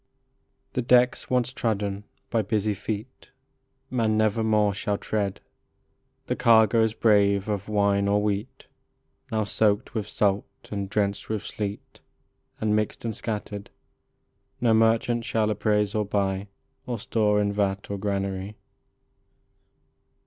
The 0.73 0.81
decks 0.81 1.29
once 1.29 1.53
trodden 1.53 2.05
by 2.31 2.41
busy 2.41 2.73
feet 2.73 3.29
Man 3.91 4.17
nevermore 4.17 4.73
shall 4.73 4.97
tread; 4.97 5.41
The 6.25 6.35
cargoes 6.35 6.95
brave 6.95 7.47
of 7.47 7.69
wine 7.69 8.07
or 8.07 8.19
wheat, 8.19 8.65
Now 9.31 9.43
soaked 9.43 9.93
with 9.93 10.07
salt 10.07 10.69
and 10.71 10.89
drenched 10.89 11.29
with 11.29 11.43
sleet, 11.43 11.99
And 12.59 12.75
mixed 12.75 13.05
and 13.05 13.15
scattered, 13.15 13.69
No 14.59 14.73
merchant 14.73 15.23
shall 15.23 15.51
appraise 15.51 15.93
or 15.93 16.03
buy 16.03 16.47
Or 16.87 16.97
store 16.97 17.39
in 17.39 17.53
vat 17.53 17.91
or 17.91 17.99
granary. 17.99 18.55